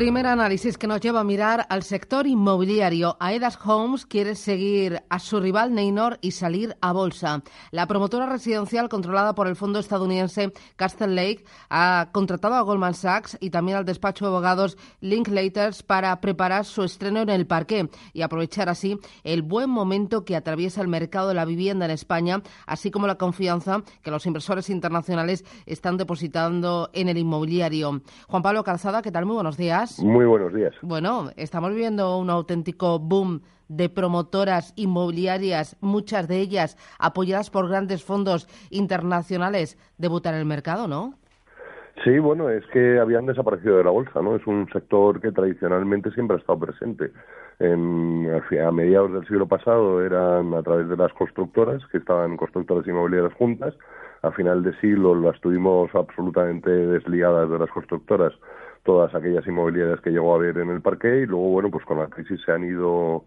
[0.00, 3.18] Primer análisis que nos lleva a mirar al sector inmobiliario.
[3.20, 7.42] Aedas Homes quiere seguir a su rival Neynor y salir a bolsa.
[7.70, 13.36] La promotora residencial controlada por el fondo estadounidense Castle Lake ha contratado a Goldman Sachs
[13.42, 18.22] y también al despacho de abogados Linklaters para preparar su estreno en el parque y
[18.22, 22.90] aprovechar así el buen momento que atraviesa el mercado de la vivienda en España, así
[22.90, 28.00] como la confianza que los inversores internacionales están depositando en el inmobiliario.
[28.28, 29.26] Juan Pablo Calzada, ¿qué tal?
[29.26, 29.89] Muy buenos días.
[29.98, 30.74] Muy buenos días.
[30.82, 38.04] Bueno, estamos viviendo un auténtico boom de promotoras inmobiliarias, muchas de ellas apoyadas por grandes
[38.04, 41.14] fondos internacionales, debutar en el mercado, ¿no?
[42.04, 44.34] Sí, bueno, es que habían desaparecido de la bolsa, ¿no?
[44.34, 47.12] Es un sector que tradicionalmente siempre ha estado presente.
[47.60, 53.34] a mediados del siglo pasado eran a través de las constructoras, que estaban constructoras inmobiliarias
[53.34, 53.74] juntas.
[54.22, 58.32] A final de siglo las tuvimos absolutamente desligadas de las constructoras
[58.82, 61.98] todas aquellas inmobiliarias que llegó a haber en el parque y luego, bueno, pues con
[61.98, 63.24] la crisis se han ido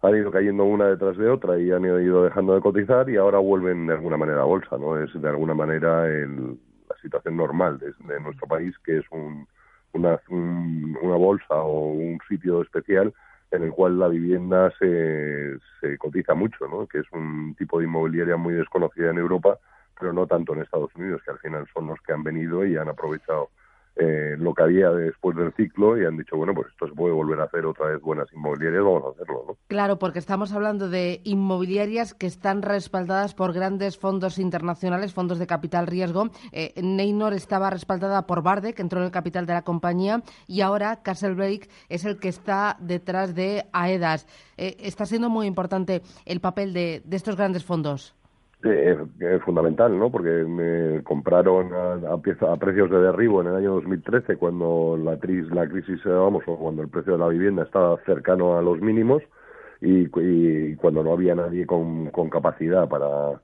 [0.00, 3.38] han ido cayendo una detrás de otra y han ido dejando de cotizar y ahora
[3.38, 4.96] vuelven de alguna manera a bolsa, ¿no?
[4.96, 6.56] Es de alguna manera el,
[6.88, 9.46] la situación normal de, nuestro país, que es un,
[9.92, 13.12] una, una bolsa o un sitio especial
[13.50, 16.86] en el cual la vivienda se, se cotiza mucho, ¿no?
[16.86, 19.58] Que es un tipo de inmobiliaria muy desconocida en Europa,
[19.98, 22.76] pero no tanto en Estados Unidos, que al final son los que han venido y
[22.76, 23.48] han aprovechado
[23.98, 27.12] eh, lo que había después del ciclo y han dicho, bueno, pues esto se puede
[27.12, 29.56] volver a hacer otra vez buenas inmobiliarias, vamos a hacerlo, ¿no?
[29.66, 35.48] Claro, porque estamos hablando de inmobiliarias que están respaldadas por grandes fondos internacionales, fondos de
[35.48, 36.30] capital riesgo.
[36.52, 40.60] Eh, Neynor estaba respaldada por Barde, que entró en el capital de la compañía, y
[40.60, 44.28] ahora Castlebreak es el que está detrás de AEDAS.
[44.56, 48.14] Eh, está siendo muy importante el papel de estos grandes fondos.
[48.62, 50.10] Es fundamental, ¿no?
[50.10, 55.48] Porque me compraron a, a, precios de derribo en el año 2013 cuando la, crisis,
[55.52, 58.80] la crisis, eh, vamos, o cuando el precio de la vivienda estaba cercano a los
[58.80, 59.22] mínimos
[59.80, 60.08] y,
[60.76, 63.40] cuando no había nadie con capacidad para,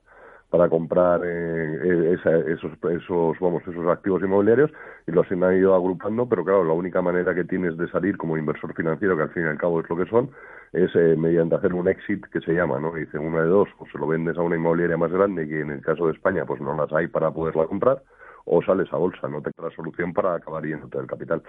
[0.55, 2.17] para comprar eh,
[2.47, 4.71] esos, esos, vamos, esos activos inmobiliarios
[5.05, 8.37] y los han ido agrupando, pero claro, la única manera que tienes de salir como
[8.37, 10.29] inversor financiero, que al fin y al cabo es lo que son,
[10.71, 12.93] es eh, mediante hacer un exit que se llama, ¿no?
[12.93, 15.71] Dice una de dos, o se lo vendes a una inmobiliaria más grande que en
[15.71, 18.01] el caso de España pues no las hay para poderla comprar,
[18.45, 21.41] o sales a bolsa, no te la solución para acabar yéndote del capital.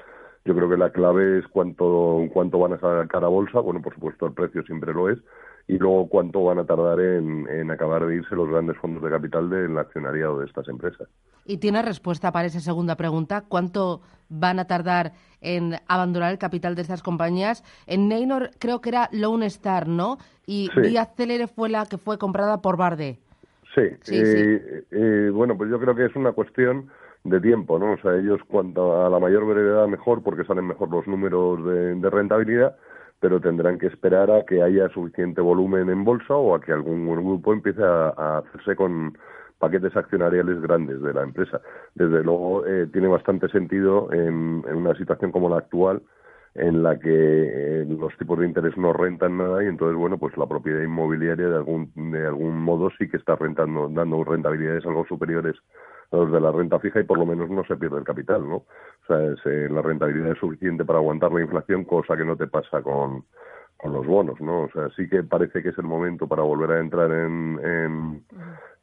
[0.44, 3.94] Yo creo que la clave es cuánto, cuánto van a sacar a bolsa, bueno, por
[3.94, 5.18] supuesto el precio siempre lo es,
[5.68, 9.10] y luego cuánto van a tardar en, en, acabar de irse los grandes fondos de
[9.10, 11.08] capital del accionariado de estas empresas.
[11.44, 13.44] ¿Y tiene respuesta para esa segunda pregunta?
[13.48, 17.64] ¿Cuánto van a tardar en abandonar el capital de estas compañías?
[17.86, 20.18] En Neynor creo que era Lone Star, ¿no?
[20.46, 23.18] Y Vía Célere fue la que fue comprada por Barde.
[23.76, 26.88] Sí, sí, eh, eh, bueno, pues yo creo que es una cuestión
[27.22, 27.92] de tiempo, ¿no?
[27.92, 32.10] O sea, ellos cuanto a la mayor brevedad mejor porque salen mejor los números de
[32.10, 32.76] rentabilidad
[33.20, 37.06] pero tendrán que esperar a que haya suficiente volumen en bolsa o a que algún
[37.06, 39.16] grupo empiece a, hacerse con
[39.58, 41.60] paquetes accionariales grandes de la empresa.
[41.94, 46.02] Desde luego eh, tiene bastante sentido en, una situación como la actual
[46.58, 50.36] en la que eh, los tipos de interés no rentan nada y entonces bueno pues
[50.36, 55.06] la propiedad inmobiliaria de algún de algún modo sí que está rentando dando rentabilidades algo
[55.06, 55.56] superiores
[56.12, 58.56] los de la renta fija y por lo menos no se pierde el capital, ¿no?
[58.56, 62.46] O sea, eh, la rentabilidad es suficiente para aguantar la inflación, cosa que no te
[62.46, 63.24] pasa con,
[63.76, 64.62] con los bonos, ¿no?
[64.62, 68.24] O sea, sí que parece que es el momento para volver a entrar en, en,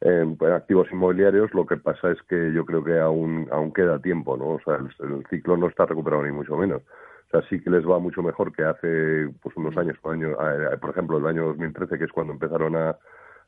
[0.00, 1.52] en, activos inmobiliarios.
[1.54, 4.50] Lo que pasa es que yo creo que aún, aún queda tiempo, ¿no?
[4.50, 6.82] O sea, el, ciclo no está recuperado ni mucho menos.
[7.26, 10.36] O sea, sí que les va mucho mejor que hace pues unos años, por, año,
[10.80, 12.96] por ejemplo, el año 2013, que es cuando empezaron a,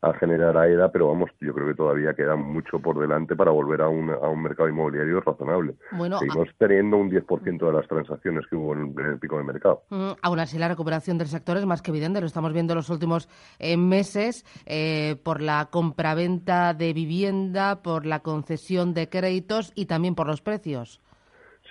[0.02, 3.82] a generar AEDA, pero vamos, yo creo que todavía queda mucho por delante para volver
[3.82, 5.74] a un, a un mercado inmobiliario razonable.
[5.92, 9.82] Bueno, Seguimos teniendo un 10% de las transacciones que hubo en, el pico de mercado.
[9.90, 12.78] Mm, aún así, la recuperación del sector es más que evidente, lo estamos viendo en
[12.78, 19.72] los últimos eh, meses eh, por la compraventa de vivienda, por la concesión de créditos
[19.74, 21.00] y también por los precios.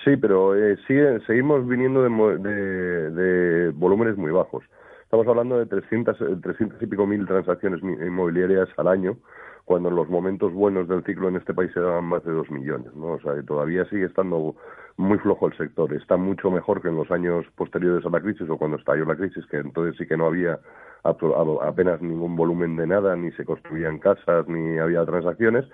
[0.06, 4.64] Sí, pero eh, sigue, seguimos viniendo de, de volúmenes muy bajos.
[5.02, 9.18] estamos hablando de 300, 300 y pico mil transacciones inmobiliarias al año,
[9.66, 12.52] cuando en los momentos buenos del ciclo en este país se daban más de dos
[12.52, 13.14] millones, ¿no?
[13.14, 14.56] O sea, todavía sigue estando
[14.96, 15.92] muy flojo el sector.
[15.92, 19.16] Está mucho mejor que en los años posteriores a la crisis o cuando estalló la
[19.16, 20.60] crisis, que entonces sí que no había
[21.04, 25.66] apenas ningún volumen de nada, ni se construían casas, ni había transacciones.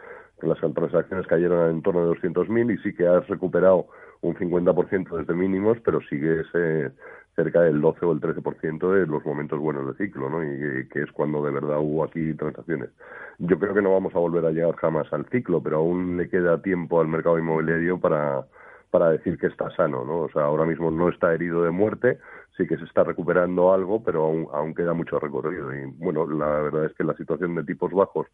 [0.41, 3.87] Las transacciones cayeron en torno de 200.000 y sí que has recuperado
[4.21, 6.91] un 50% desde mínimos, pero sigue ese
[7.35, 10.43] cerca del 12 o el 13% de los momentos buenos de ciclo, ¿no?
[10.43, 12.89] Y que es cuando de verdad hubo aquí transacciones.
[13.39, 16.29] Yo creo que no vamos a volver a llegar jamás al ciclo, pero aún le
[16.29, 18.45] queda tiempo al mercado inmobiliario para
[18.91, 20.23] para decir que está sano, ¿no?
[20.23, 22.19] O sea, ahora mismo no está herido de muerte,
[22.57, 25.73] sí que se está recuperando algo, pero aún, aún queda mucho recorrido.
[25.73, 28.27] Y bueno, la verdad es que la situación de tipos bajos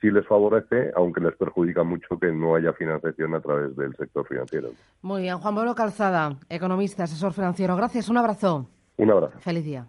[0.00, 4.26] sí les favorece, aunque les perjudica mucho que no haya financiación a través del sector
[4.26, 4.68] financiero.
[5.02, 7.76] Muy bien, Juan Pablo Calzada, economista, asesor financiero.
[7.76, 8.68] Gracias, un abrazo.
[8.96, 9.38] Un abrazo.
[9.38, 9.86] Feliz día.